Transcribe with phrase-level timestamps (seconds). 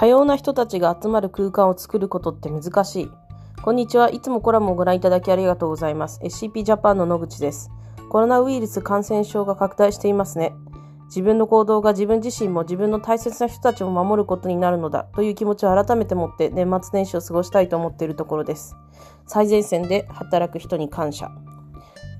[0.00, 3.10] 多様な人たちが集まる空間を作ることって難しい。
[3.60, 4.08] こんにちは。
[4.08, 6.20] いつもコラムをご覧いただきありがとうございます。
[6.22, 7.70] SCP ジャパンの野口です。
[8.08, 10.54] コロナウイルス感染症が拡大していますね。
[11.08, 18.76] 自分の行動が自分自身も自分の大切な人たちを守ることになるのだという気持ちを改めて持って年末年始を過ごしたいと思っているところです。
[19.26, 21.30] 最前線で働く人に感謝。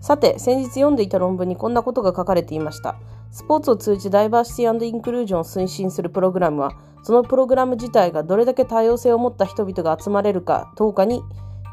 [0.03, 2.97] さて、先日読んでいた論文にこんなことが書かれていました。
[3.31, 11.23] スポーツを通じダイバーシティインクルージョンを推進するプログラムは、そのプログラム自体がどれだけ多様性を持った人々が集まれるかどうかに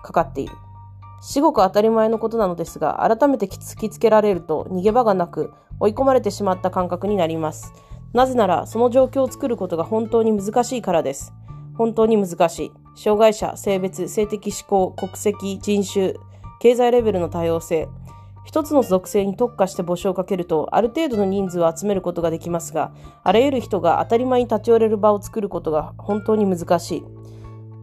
[0.04, 0.54] かかっている。
[1.22, 7.74] 至極当たり前のことなのですが、改めて突きつけられると逃げ場がなく、追い込まれてしまった感覚になります。
[8.14, 11.34] なぜなら、その状況を作ることが本当に難しいからです。
[11.76, 12.72] 本当に難しい。
[12.96, 16.14] 障害者、性別、性的指向、国籍、人種、
[16.60, 17.88] 経済レベルの多様性、
[18.48, 27.04] 一つの属性に特化して募集をかけると、ある程度の人数を集めることができますが、あらゆる人が当たり前に立ち寄れる場を作ることが本当に難しい。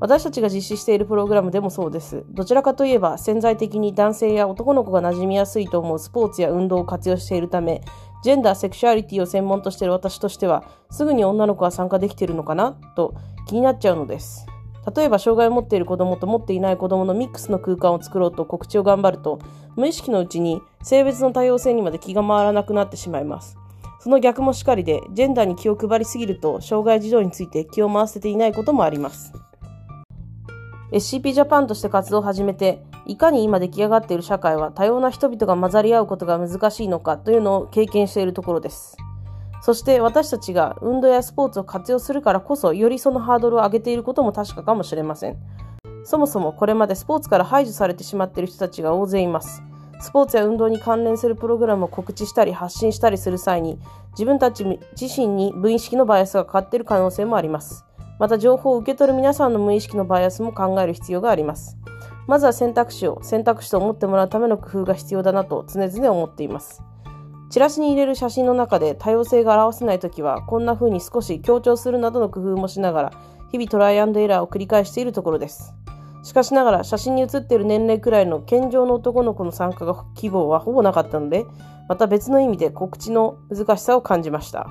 [0.00, 2.24] 私たちが実施しているプログラムでもそうです。
[2.30, 7.82] どちらかといえば潜在的に男性や男の子が馴染みやすいと思うスポーツや運動を活用しているため、
[8.22, 13.12] ジェンダー、セクシュアリティを専門としている私としては、すぐに女の子は参加できているのかなと
[13.46, 14.46] 気になっちゃうのです。
[14.94, 19.38] 例えば障害を持っている子供と持っていない子供のミックスの空間を作ろうと告知を頑張ると、
[19.76, 23.56] 無意識のうちに性別の多様性にまで気が回らなくなってしまいます。
[24.00, 29.32] その逆もしかりで、ジェンダーに気を配りすぎると、障害児童について気を回せていないこともあります。
[30.92, 38.96] SCP ジャパンとして活動を始めて、いかに今出来上がっている社会は多様な人々が混ざり合うことが難しいのかというのを経験しているところです。
[39.62, 45.38] そして私たちが運動やスポーツを活用するからこそ、よりそのハードルを上げていることも確かかもしれません。
[46.04, 49.62] そもそもこれまでスポーツから排除されてしまっている人たちが大勢います。
[50.00, 53.78] スポーツや運動に関連するプログラムを告知したり発信したりする際に、
[54.12, 54.64] 自分たち
[55.00, 57.86] 自身に無意識のバイアスがかかっている可能性もあります。
[58.18, 61.78] また情報を受け取る皆さんの無意識のバイアスも考える必要があります。
[62.26, 66.82] まずは選択肢を選択肢と思ってもらうための工夫が必要だなと常々思っています。
[67.50, 73.12] チラシに入れる写真の中で多様性が表せないときは、こんな風に少し強調するなどの工夫もしながら、
[73.52, 75.74] 日々トライアンドエラーを繰り返しているところです。
[76.24, 81.44] しかしながら、写真に写っている年齢くらいの健常の男の子の参加が希望はほぼなかったので、
[81.88, 84.68] また別の意味で告知の難しさを感じました。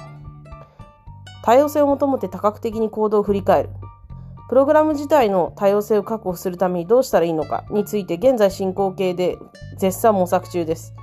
[1.44, 3.70] 多様性を求めて多角的に行動を振り返る。
[4.50, 9.38] プログラム自体の多様性を確保するためにどうしたらいいのかについて現在進行形で
[9.78, 10.94] 絶賛模索中です。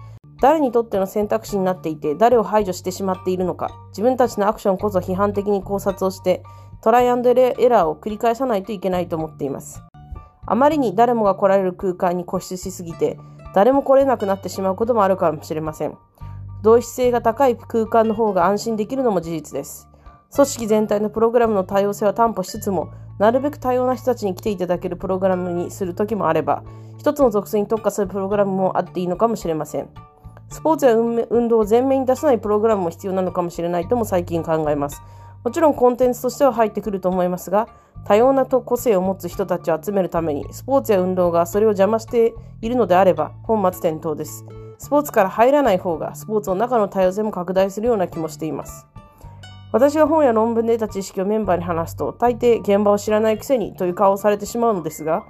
[0.41, 6.43] 誰にとっての選択肢になっていて誰を排除してしまっているのか自分たちのアクションこそ批判的に考察をして
[6.83, 9.83] トライアンドエラーを繰り返さないといけないと思っています
[10.47, 13.19] あまりに誰もが来られる空間に固執しすぎて
[13.55, 15.97] 誰も来れなくなってしまうこともあるかもしれません。
[16.63, 19.89] 同一性が高い空間の方が安心できるのも事実です。
[20.35, 26.63] 組織全体のプログラムの多様性は担保しつつもなるべく多様な人たちに来ていただけるプログラムにする時もあれば
[26.99, 29.89] 一つの属性に特化するプログラムもあっていいのかもしれません。
[30.51, 35.01] スポーツや運動を前面に出さないプログラムも必要なのかもしれないとも最近考えます。
[35.45, 37.69] もちろんコンテンツとしては入ってくると思いますが、
[38.05, 44.45] 多様な個性を持つ人たちを集めるために、スポーツや運動がそれを邪魔しているのであれば、本末転倒です。
[44.79, 48.87] スポーツから入らない方が、スポーツの中の多様性も拡大するような気もしています。
[49.73, 55.25] 私が本や論文で得た知識をメンバーに話すと、大抵現場を知らないくせにという顔をされてしまうのですが、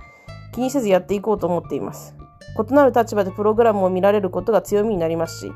[0.52, 2.14] 気にせずやっていこうと思っています。
[2.58, 5.52] 異なる立場でプログラムを見られることが強みになりますし、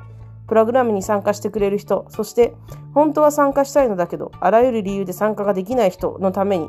[0.47, 2.55] プログラムに参加してくれる人、そして
[2.93, 6.69] 本当は参加したいのだけど、あらゆる理由で参加ができない人のために、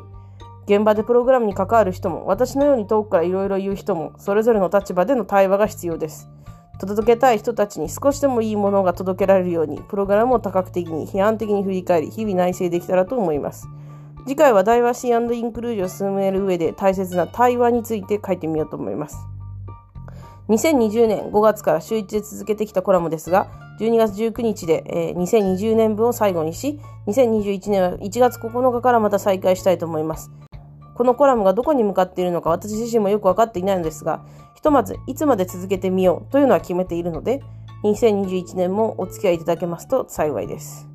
[0.66, 6.28] 現場でプログラムに関わる人も、私のように遠くからいろいろ言う人も、それぞれの立場での対話が必要です。
[6.80, 13.68] 届けたい人たちに少しでもいいものが届けられるように、プログラムを多角的に、批判的に振り返り、日々内省できたらと思います。
[14.26, 19.16] 次回はダイバーシーインクルージョンを進める上で大切な対話について書いてみようと思います。
[20.48, 23.48] 2020年5月から週1で続けてきたコラムですが、
[23.80, 26.78] 12月19日で、えー、2020年分を最後にし、
[27.08, 30.30] 2021年は1月9日からまた再開したいと思います。
[30.94, 34.24] このコラムがどこに向かっているのか私自身もよく分かっていないのですが、
[34.54, 37.42] ひとまずいつまで続けてみようというのは決めているので、
[37.84, 40.88] 2021年もお付き合いいただけますと幸いです。